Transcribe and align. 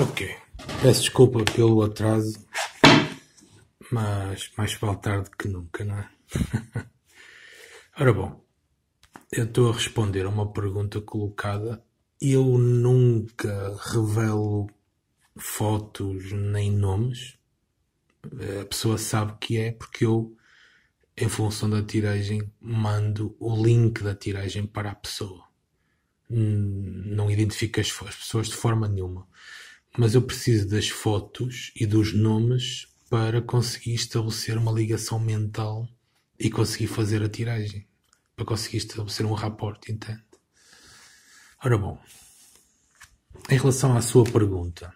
Ok. 0.00 0.32
Peço 0.80 1.00
desculpa 1.00 1.44
pelo 1.44 1.82
atraso, 1.82 2.38
mas 3.90 4.48
mais 4.56 4.72
vale 4.74 4.96
tarde 4.98 5.28
que 5.36 5.48
nunca, 5.48 5.84
não 5.84 5.98
é? 5.98 6.08
Ora 7.98 8.12
bom, 8.12 8.40
eu 9.32 9.44
estou 9.44 9.68
a 9.68 9.74
responder 9.74 10.24
a 10.24 10.28
uma 10.28 10.52
pergunta 10.52 11.00
colocada. 11.00 11.82
Eu 12.20 12.44
nunca 12.44 13.76
revelo 13.90 14.68
fotos 15.36 16.30
nem 16.30 16.70
nomes. 16.70 17.36
A 18.60 18.64
pessoa 18.66 18.98
sabe 18.98 19.36
que 19.40 19.58
é 19.58 19.72
porque 19.72 20.06
eu, 20.06 20.32
em 21.16 21.28
função 21.28 21.68
da 21.68 21.82
tiragem, 21.82 22.48
mando 22.60 23.34
o 23.40 23.60
link 23.60 24.00
da 24.04 24.14
tiragem 24.14 24.64
para 24.64 24.92
a 24.92 24.94
pessoa. 24.94 25.44
Não 26.30 27.28
identifico 27.28 27.80
as 27.80 27.90
pessoas 27.90 28.46
de 28.46 28.54
forma 28.54 28.86
nenhuma 28.86 29.26
mas 29.98 30.14
eu 30.14 30.22
preciso 30.22 30.68
das 30.68 30.88
fotos 30.88 31.72
e 31.74 31.84
dos 31.84 32.14
nomes 32.14 32.86
para 33.10 33.42
conseguir 33.42 33.94
estabelecer 33.94 34.56
uma 34.56 34.70
ligação 34.70 35.18
mental 35.18 35.88
e 36.38 36.48
conseguir 36.48 36.86
fazer 36.86 37.20
a 37.20 37.28
tiragem. 37.28 37.84
Para 38.36 38.44
conseguir 38.46 38.76
estabelecer 38.76 39.26
um 39.26 39.32
raporte, 39.32 39.90
entende? 39.90 40.22
Ora 41.64 41.76
bom, 41.76 42.00
em 43.50 43.58
relação 43.58 43.96
à 43.96 44.00
sua 44.00 44.22
pergunta, 44.22 44.94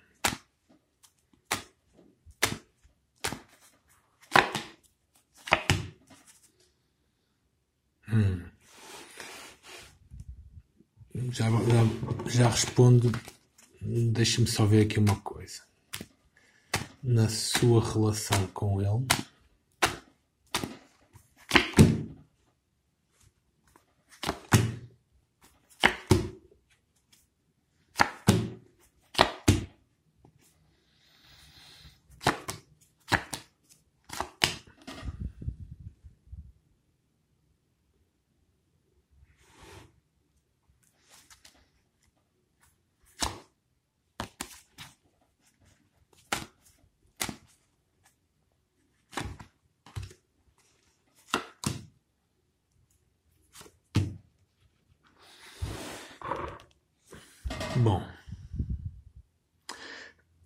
já, 11.32 11.50
já, 11.50 12.30
já 12.30 12.48
respondo. 12.48 13.10
Deixa-me 13.84 14.46
só 14.46 14.64
ver 14.64 14.82
aqui 14.82 14.98
uma 14.98 15.16
coisa. 15.16 15.62
Na 17.02 17.28
sua 17.28 17.82
relação 17.84 18.46
com 18.54 18.80
ele, 18.80 19.06
bom, 57.82 58.00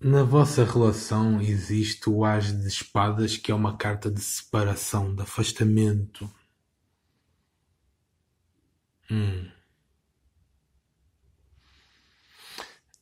na 0.01 0.23
vossa 0.23 0.65
relação 0.65 1.41
existe 1.41 2.09
o 2.09 2.25
As 2.25 2.47
de 2.47 2.67
Espadas, 2.67 3.37
que 3.37 3.53
é 3.53 3.55
uma 3.55 3.77
carta 3.77 4.11
de 4.11 4.21
separação, 4.21 5.15
de 5.15 5.23
afastamento. 5.23 6.31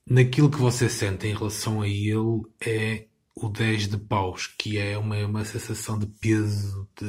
Naquilo 0.07 0.51
que 0.51 0.59
você 0.59 0.89
sente 0.89 1.27
em 1.27 1.35
relação 1.35 1.81
a 1.81 1.89
ele 1.89 2.43
é 2.61 3.09
o 3.37 3.49
10 3.49 3.89
de 3.89 3.99
paus, 3.99 4.47
que 4.49 4.79
é 4.79 4.99
uma, 4.99 5.17
uma 5.27 5.45
sensação 5.45 5.99
de 5.99 6.07
peso, 6.07 6.89
de, 6.97 7.07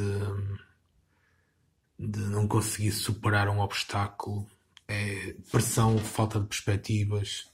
de 2.08 2.20
não 2.20 2.48
conseguir 2.48 2.92
superar 2.92 3.50
um 3.50 3.60
obstáculo, 3.60 4.48
pressão, 5.52 5.98
falta 5.98 6.40
de 6.40 6.48
perspectivas, 6.48 7.46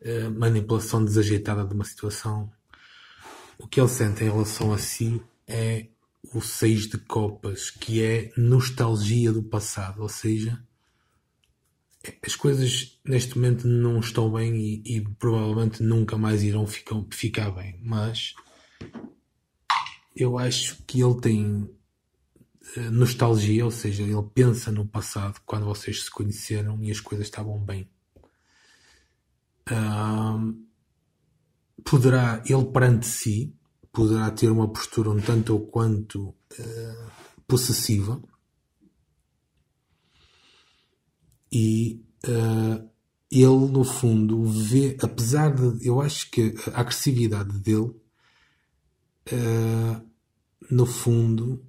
é 0.00 0.28
manipulação 0.28 1.04
desajeitada 1.04 1.64
de 1.64 1.74
uma 1.74 1.84
situação. 1.84 2.50
O 3.58 3.66
que 3.66 3.80
ele 3.80 3.88
sente 3.88 4.24
em 4.24 4.30
relação 4.30 4.72
a 4.72 4.78
si 4.78 5.22
é 5.46 5.86
o 6.34 6.40
6 6.40 6.88
de 6.88 6.98
copas, 6.98 7.70
que 7.70 8.02
é 8.02 8.32
nostalgia 8.36 9.32
do 9.32 9.42
passado, 9.42 10.02
ou 10.02 10.08
seja, 10.08 10.62
as 12.24 12.34
coisas 12.34 12.98
neste 13.04 13.36
momento 13.36 13.66
não 13.68 14.00
estão 14.00 14.32
bem 14.32 14.56
e, 14.56 14.82
e 14.96 15.00
provavelmente 15.00 15.82
nunca 15.82 16.16
mais 16.16 16.42
irão 16.42 16.66
ficar, 16.66 16.96
ficar 17.10 17.50
bem, 17.50 17.78
mas 17.82 18.34
eu 20.14 20.38
acho 20.38 20.82
que 20.84 21.02
ele 21.02 21.20
tem 21.20 21.68
eh, 21.68 21.81
nostalgia, 22.90 23.64
ou 23.64 23.70
seja, 23.70 24.02
ele 24.02 24.22
pensa 24.34 24.70
no 24.70 24.86
passado 24.86 25.40
quando 25.44 25.66
vocês 25.66 26.04
se 26.04 26.10
conheceram 26.10 26.82
e 26.82 26.90
as 26.90 27.00
coisas 27.00 27.26
estavam 27.26 27.58
bem. 27.58 27.88
Ahm, 29.66 30.64
poderá, 31.84 32.42
ele 32.46 32.64
perante 32.66 33.06
si, 33.06 33.54
poderá 33.92 34.30
ter 34.30 34.50
uma 34.50 34.72
postura 34.72 35.10
um 35.10 35.20
tanto 35.20 35.52
ou 35.52 35.66
quanto 35.66 36.34
eh, 36.58 37.06
possessiva 37.46 38.22
e 41.50 42.02
eh, 42.24 42.84
ele 43.30 43.68
no 43.70 43.84
fundo 43.84 44.44
vê, 44.44 44.96
apesar 45.02 45.54
de, 45.54 45.86
eu 45.86 46.00
acho 46.00 46.30
que 46.30 46.54
a 46.72 46.80
agressividade 46.80 47.58
dele 47.58 47.94
eh, 49.26 50.00
no 50.70 50.86
fundo 50.86 51.62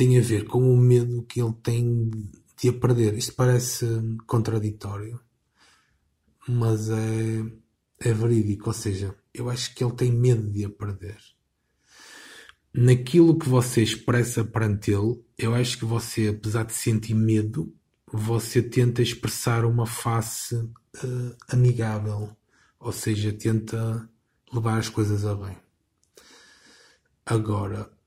tem 0.00 0.18
a 0.18 0.22
ver 0.22 0.46
com 0.46 0.72
o 0.72 0.78
medo 0.78 1.22
que 1.24 1.42
ele 1.42 1.52
tem 1.62 2.10
de 2.58 2.70
a 2.70 2.72
perder. 2.72 3.18
Isto 3.18 3.34
parece 3.34 3.86
contraditório, 4.26 5.20
mas 6.48 6.88
é, 6.88 7.44
é 8.08 8.10
verídico. 8.14 8.70
Ou 8.70 8.72
seja, 8.72 9.14
eu 9.34 9.50
acho 9.50 9.74
que 9.74 9.84
ele 9.84 9.92
tem 9.92 10.10
medo 10.10 10.50
de 10.50 10.64
a 10.64 10.70
perder. 10.70 11.18
Naquilo 12.72 13.38
que 13.38 13.46
você 13.46 13.82
expressa 13.82 14.42
perante 14.42 14.90
ele, 14.90 15.22
eu 15.36 15.54
acho 15.54 15.76
que 15.76 15.84
você, 15.84 16.28
apesar 16.28 16.64
de 16.64 16.72
sentir 16.72 17.12
medo, 17.12 17.70
você 18.10 18.62
tenta 18.62 19.02
expressar 19.02 19.66
uma 19.66 19.84
face 19.84 20.56
eh, 20.94 21.36
amigável. 21.50 22.34
Ou 22.78 22.92
seja, 22.92 23.34
tenta 23.34 24.08
levar 24.50 24.78
as 24.78 24.88
coisas 24.88 25.26
a 25.26 25.34
bem. 25.34 25.58
Agora, 27.26 27.99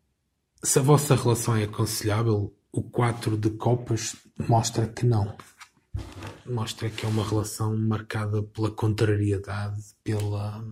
se 0.63 0.79
a 0.79 0.81
vossa 0.81 1.15
relação 1.15 1.55
é 1.57 1.63
aconselhável, 1.63 2.55
o 2.71 2.81
4 2.81 3.37
de 3.37 3.49
copas 3.51 4.15
mostra 4.47 4.87
que 4.87 5.05
não. 5.05 5.35
Mostra 6.45 6.89
que 6.89 7.05
é 7.05 7.09
uma 7.09 7.27
relação 7.27 7.77
marcada 7.77 8.41
pela 8.41 8.71
contrariedade, 8.71 9.81
pela. 10.03 10.65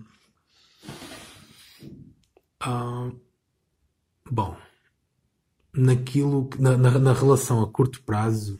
Ah, 2.59 3.11
bom, 4.29 4.55
naquilo 5.73 6.49
na, 6.57 6.77
na, 6.77 6.97
na 6.97 7.13
relação 7.13 7.61
a 7.61 7.71
curto 7.71 8.01
prazo 8.03 8.59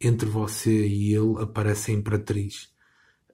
entre 0.00 0.28
você 0.28 0.86
e 0.86 1.12
ele 1.12 1.42
aparece 1.42 1.90
a 1.90 1.94
Imperatriz. 1.94 2.72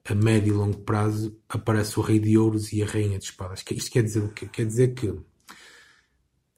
A 0.07 0.13
médio 0.13 0.53
e 0.53 0.57
longo 0.57 0.79
prazo 0.79 1.39
aparece 1.49 1.99
o 1.99 2.03
Rei 2.03 2.19
de 2.19 2.37
Ouros 2.37 2.71
e 2.73 2.83
a 2.83 2.85
Rainha 2.85 3.17
de 3.17 3.25
Espadas. 3.25 3.63
Isto 3.71 3.91
quer 3.91 4.03
dizer 4.03 4.19
o 4.19 4.29
quê? 4.29 4.47
Quer 4.47 4.65
dizer 4.65 4.93
que 4.93 5.11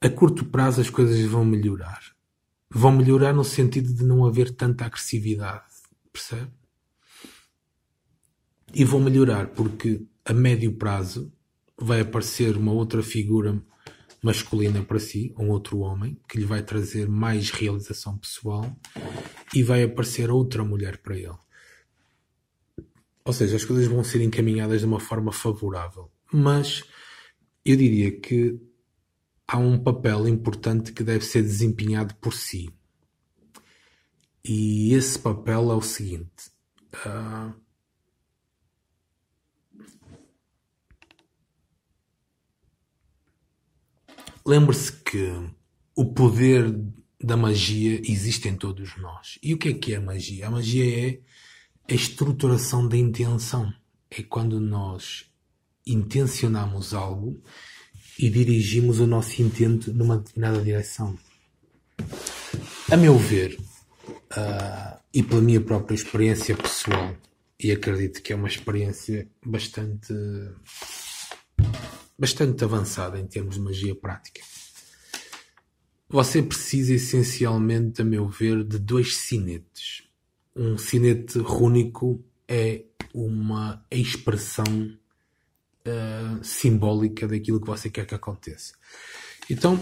a 0.00 0.08
curto 0.08 0.44
prazo 0.44 0.80
as 0.80 0.90
coisas 0.90 1.20
vão 1.24 1.44
melhorar. 1.44 2.00
Vão 2.70 2.92
melhorar 2.92 3.32
no 3.32 3.44
sentido 3.44 3.92
de 3.92 4.04
não 4.04 4.24
haver 4.24 4.50
tanta 4.50 4.84
agressividade, 4.84 5.64
percebe? 6.12 6.52
E 8.74 8.84
vão 8.84 9.00
melhorar 9.00 9.48
porque 9.48 10.02
a 10.24 10.32
médio 10.32 10.74
prazo 10.74 11.32
vai 11.76 12.00
aparecer 12.00 12.56
uma 12.56 12.72
outra 12.72 13.02
figura 13.02 13.60
masculina 14.22 14.82
para 14.82 14.98
si, 14.98 15.34
um 15.38 15.48
outro 15.48 15.78
homem, 15.78 16.20
que 16.28 16.38
lhe 16.38 16.44
vai 16.44 16.62
trazer 16.62 17.08
mais 17.08 17.50
realização 17.50 18.18
pessoal 18.18 18.76
e 19.54 19.62
vai 19.62 19.82
aparecer 19.82 20.30
outra 20.30 20.64
mulher 20.64 20.98
para 20.98 21.16
ele. 21.16 21.38
Ou 23.24 23.32
seja, 23.32 23.56
as 23.56 23.64
coisas 23.64 23.86
vão 23.86 24.02
ser 24.02 24.20
encaminhadas 24.22 24.80
de 24.80 24.86
uma 24.86 25.00
forma 25.00 25.32
favorável. 25.32 26.10
Mas 26.32 26.82
eu 27.64 27.76
diria 27.76 28.10
que 28.10 28.58
há 29.48 29.56
um 29.56 29.78
papel 29.82 30.28
importante 30.28 30.92
que 30.92 31.02
deve 31.02 31.24
ser 31.24 31.42
desempenhado 31.42 32.14
por 32.16 32.34
si. 32.34 32.70
E 34.44 34.92
esse 34.92 35.18
papel 35.18 35.72
é 35.72 35.74
o 35.74 35.80
seguinte: 35.80 36.50
ah, 37.06 37.54
lembre-se 44.46 44.92
que 44.92 45.32
o 45.96 46.12
poder 46.12 46.78
da 47.20 47.36
magia 47.36 48.00
existe 48.04 48.48
em 48.48 48.56
todos 48.56 48.96
nós. 48.98 49.38
E 49.42 49.54
o 49.54 49.58
que 49.58 49.70
é 49.70 49.74
que 49.74 49.94
é 49.94 49.96
a 49.96 50.00
magia? 50.00 50.46
A 50.46 50.50
magia 50.50 51.08
é 51.08 51.20
a 51.90 51.94
estruturação 51.94 52.86
da 52.86 52.96
intenção. 52.96 53.72
É 54.10 54.22
quando 54.22 54.60
nós 54.60 55.26
intencionamos 55.84 56.94
algo 56.94 57.42
e 58.18 58.28
dirigimos 58.28 58.98
o 58.98 59.06
nosso 59.06 59.40
intento 59.40 59.92
numa 59.92 60.18
determinada 60.18 60.60
direção. 60.60 61.16
A 62.90 62.96
meu 62.96 63.16
ver, 63.16 63.58
uh, 64.32 64.98
e 65.14 65.22
pela 65.22 65.40
minha 65.40 65.60
própria 65.60 65.94
experiência 65.94 66.56
pessoal, 66.56 67.14
e 67.60 67.70
acredito 67.70 68.22
que 68.22 68.32
é 68.32 68.36
uma 68.36 68.48
experiência 68.48 69.28
bastante 69.44 70.12
bastante 72.18 72.64
avançada 72.64 73.18
em 73.18 73.26
termos 73.26 73.54
de 73.54 73.60
magia 73.60 73.94
prática. 73.94 74.40
Você 76.08 76.42
precisa 76.42 76.94
essencialmente, 76.94 78.02
a 78.02 78.04
meu 78.04 78.28
ver, 78.28 78.64
de 78.64 78.78
dois 78.78 79.16
sinetes. 79.18 80.02
Um 80.56 80.76
sinete 80.76 81.38
rúnico 81.38 82.24
é 82.48 82.82
uma 83.14 83.84
expressão 83.90 84.64
uh, 85.88 86.44
simbólica 86.44 87.26
daquilo 87.26 87.60
que 87.60 87.66
você 87.66 87.90
quer 87.90 88.06
que 88.06 88.14
aconteça. 88.14 88.72
Então, 89.50 89.78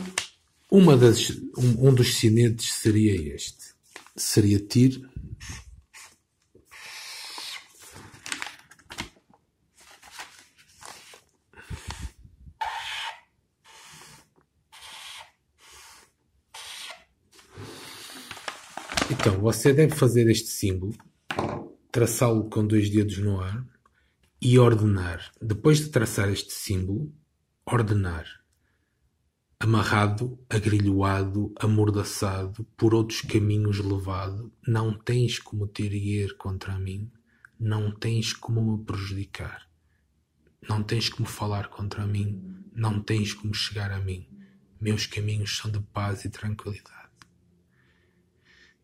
uma 0.70 0.96
das, 0.96 1.30
um, 1.56 1.88
um 1.88 1.94
dos 1.94 2.14
sinetes 2.14 2.72
seria 2.74 3.34
este. 3.34 3.74
Seria 4.16 4.58
Tir, 4.58 5.00
Então, 19.08 19.40
você 19.40 19.72
deve 19.72 19.94
fazer 19.94 20.28
este 20.30 20.48
símbolo, 20.48 20.92
traçá-lo 21.90 22.48
com 22.48 22.66
dois 22.66 22.90
dedos 22.90 23.18
no 23.18 23.40
ar 23.40 23.75
e 24.48 24.60
ordenar. 24.60 25.32
Depois 25.42 25.80
de 25.80 25.88
traçar 25.88 26.30
este 26.30 26.52
símbolo, 26.52 27.12
ordenar. 27.64 28.28
Amarrado, 29.58 30.38
agrilhoado, 30.48 31.52
amordaçado, 31.58 32.62
por 32.76 32.94
outros 32.94 33.22
caminhos 33.22 33.80
levado, 33.80 34.52
não 34.64 34.96
tens 34.96 35.40
como 35.40 35.66
ter 35.66 35.92
ir 35.92 36.36
contra 36.36 36.78
mim, 36.78 37.10
não 37.58 37.90
tens 37.90 38.32
como 38.32 38.62
me 38.62 38.84
prejudicar, 38.84 39.68
não 40.68 40.80
tens 40.80 41.08
como 41.08 41.26
falar 41.26 41.68
contra 41.68 42.06
mim, 42.06 42.40
não 42.72 43.02
tens 43.02 43.34
como 43.34 43.52
chegar 43.52 43.90
a 43.90 43.98
mim. 43.98 44.28
Meus 44.80 45.06
caminhos 45.06 45.56
são 45.56 45.72
de 45.72 45.80
paz 45.80 46.24
e 46.24 46.30
tranquilidade. 46.30 47.10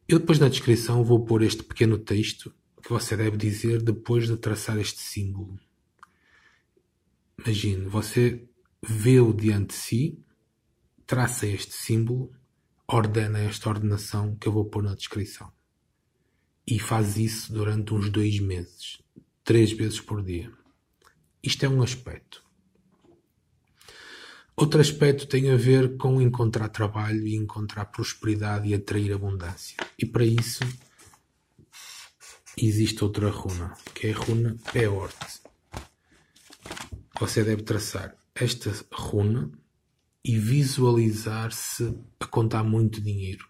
Eu 0.09 0.19
depois 0.19 0.41
na 0.41 0.49
descrição 0.49 1.05
vou 1.05 1.25
pôr 1.25 1.41
este 1.43 1.63
pequeno 1.63 1.99
texto 1.99 2.53
você 2.93 3.17
deve 3.17 3.37
dizer 3.37 3.83
depois 3.83 4.27
de 4.27 4.37
traçar 4.37 4.79
este 4.79 5.01
símbolo. 5.01 5.59
Imagine, 7.39 7.87
você 7.87 8.47
vê-o 8.83 9.33
diante 9.33 9.69
de 9.69 9.75
si, 9.75 10.25
traça 11.07 11.47
este 11.47 11.73
símbolo, 11.75 12.33
ordena 12.87 13.39
esta 13.39 13.69
ordenação 13.69 14.37
que 14.37 14.47
eu 14.47 14.53
vou 14.53 14.67
pôr 14.67 14.83
na 14.83 14.95
descrição. 14.95 15.51
E 16.67 16.79
faz 16.79 17.17
isso 17.17 17.53
durante 17.53 17.95
uns 17.95 18.11
dois 18.11 18.39
meses, 18.39 19.03
três 19.43 19.73
vezes 19.73 20.01
por 20.01 20.23
dia. 20.23 20.53
Isto 21.43 21.65
é 21.65 21.69
um 21.69 21.83
aspecto. 21.83 22.45
Outro 24.55 24.81
aspecto 24.81 25.27
tem 25.27 25.51
a 25.51 25.57
ver 25.57 25.97
com 25.97 26.21
encontrar 26.21 26.69
trabalho 26.69 27.27
e 27.27 27.35
encontrar 27.35 27.87
prosperidade 27.87 28.69
e 28.69 28.75
atrair 28.75 29.13
abundância. 29.13 29.77
E 29.99 30.05
para 30.05 30.25
isso 30.25 30.63
existe 32.57 33.03
outra 33.03 33.31
runa, 33.31 33.77
que 33.95 34.09
é 34.09 34.13
a 34.13 34.17
runa 34.17 34.57
Peort. 34.73 35.15
Você 37.19 37.45
deve 37.45 37.63
traçar 37.63 38.17
esta 38.35 38.71
runa 38.93 39.51
e 40.25 40.39
visualizar-se 40.39 41.97
a 42.21 42.27
contar 42.27 42.63
muito 42.63 43.01
dinheiro. 43.01 43.49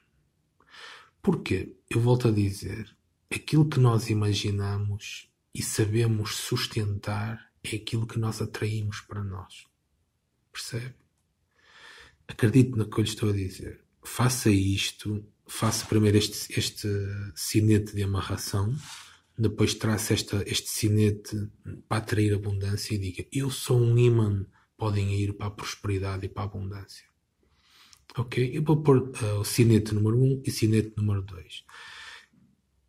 Porque, 1.21 1.77
eu 1.89 2.01
volto 2.01 2.29
a 2.29 2.33
dizer, 2.33 2.97
aquilo 3.31 3.69
que 3.69 3.79
nós 3.79 4.11
imaginamos 4.11 5.29
e 5.55 5.63
sabemos 5.63 6.37
sustentar 6.37 7.53
é 7.63 7.77
aquilo 7.77 8.07
que 8.07 8.19
nós 8.19 8.41
atraímos 8.41 9.01
para 9.03 9.23
nós. 9.23 9.67
Percebe? 10.53 10.95
Acredite 12.27 12.71
no 12.71 12.89
que 12.89 12.99
eu 12.99 13.05
lhe 13.05 13.11
estou 13.11 13.31
a 13.31 13.33
dizer. 13.33 13.85
Faça 14.03 14.51
isto, 14.51 15.25
faça 15.53 15.85
primeiro 15.85 16.17
este, 16.17 16.59
este 16.59 16.89
sinete 17.35 17.95
de 17.95 18.03
amarração, 18.03 18.75
depois 19.39 19.75
traça 19.75 20.15
esta, 20.15 20.43
este 20.47 20.71
sinete 20.71 21.37
para 21.87 21.99
atrair 21.99 22.35
abundância 22.35 22.95
e 22.95 22.99
diga: 22.99 23.27
Eu 23.31 23.51
sou 23.51 23.79
um 23.79 23.97
imã, 23.99 24.47
podem 24.79 25.15
ir 25.15 25.35
para 25.35 25.49
a 25.49 25.51
prosperidade 25.51 26.25
e 26.25 26.29
para 26.29 26.45
a 26.45 26.47
abundância. 26.47 27.05
Ok? 28.17 28.51
Eu 28.57 28.63
vou 28.63 28.83
pôr 28.83 28.99
uh, 28.99 29.41
o 29.41 29.45
sinete 29.45 29.95
número 29.95 30.19
1 30.19 30.25
um 30.25 30.43
e 30.45 30.51
sinete 30.51 30.95
número 30.97 31.23
2 31.23 31.65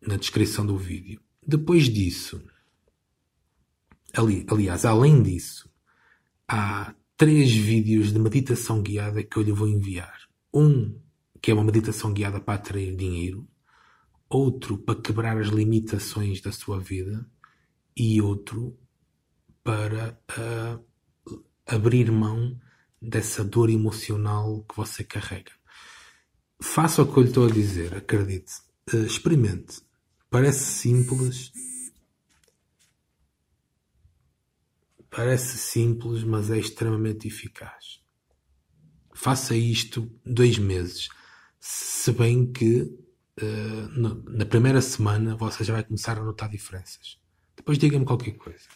na 0.06 0.16
descrição 0.16 0.66
do 0.66 0.76
vídeo. 0.76 1.20
Depois 1.46 1.84
disso, 1.84 2.42
ali, 4.14 4.44
aliás, 4.48 4.84
além 4.84 5.22
disso, 5.22 5.70
há 6.48 6.94
três 7.16 7.52
vídeos 7.52 8.12
de 8.12 8.18
meditação 8.18 8.82
guiada 8.82 9.22
que 9.22 9.36
eu 9.36 9.42
lhe 9.42 9.52
vou 9.52 9.68
enviar. 9.68 10.28
Um 10.52 11.03
que 11.44 11.50
é 11.50 11.54
uma 11.54 11.62
meditação 11.62 12.10
guiada 12.10 12.40
para 12.40 12.54
atrair 12.54 12.96
dinheiro, 12.96 13.46
outro 14.30 14.78
para 14.78 14.98
quebrar 14.98 15.36
as 15.36 15.48
limitações 15.48 16.40
da 16.40 16.50
sua 16.50 16.80
vida 16.80 17.30
e 17.94 18.18
outro 18.22 18.74
para 19.62 20.18
uh, 20.38 20.82
abrir 21.66 22.10
mão 22.10 22.58
dessa 22.98 23.44
dor 23.44 23.68
emocional 23.68 24.64
que 24.66 24.74
você 24.74 25.04
carrega. 25.04 25.52
Faça 26.62 27.02
o 27.02 27.12
que 27.12 27.18
eu 27.18 27.22
lhe 27.24 27.28
estou 27.28 27.46
a 27.46 27.50
dizer, 27.50 27.94
acredite. 27.94 28.54
Uh, 28.90 29.04
experimente. 29.04 29.82
Parece 30.30 30.64
simples, 30.64 31.52
Parece 35.10 35.58
simples, 35.58 36.24
mas 36.24 36.50
é 36.50 36.58
extremamente 36.58 37.28
eficaz. 37.28 38.00
Faça 39.14 39.54
isto 39.54 40.10
dois 40.24 40.58
meses, 40.58 41.08
se 41.66 42.12
bem 42.12 42.52
que 42.52 42.82
uh, 42.82 43.88
no, 43.98 44.22
na 44.28 44.44
primeira 44.44 44.82
semana 44.82 45.34
você 45.34 45.64
já 45.64 45.72
vai 45.72 45.82
começar 45.82 46.18
a 46.18 46.22
notar 46.22 46.46
diferenças. 46.46 47.18
Depois 47.56 47.78
diga-me 47.78 48.04
qualquer 48.04 48.32
coisa. 48.32 48.68